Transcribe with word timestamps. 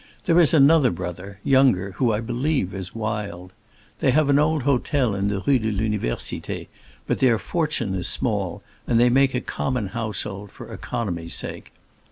There 0.25 0.39
is 0.39 0.51
another 0.51 0.89
brother, 0.89 1.39
younger, 1.43 1.91
who 1.97 2.11
I 2.11 2.21
believe 2.21 2.73
is 2.73 2.95
wild. 2.95 3.53
They 3.99 4.09
have 4.09 4.29
an 4.29 4.39
old 4.39 4.63
hotel 4.63 5.13
in 5.13 5.27
the 5.27 5.41
Rue 5.45 5.59
de 5.59 5.71
l'Université, 5.71 6.67
but 7.05 7.19
their 7.19 7.37
fortune 7.37 7.93
is 7.93 8.07
small, 8.07 8.63
and 8.87 8.99
they 8.99 9.11
make 9.11 9.35
a 9.35 9.41
common 9.41 9.89
household, 9.89 10.51
for 10.51 10.73
economy's 10.73 11.35
sake. 11.35 11.71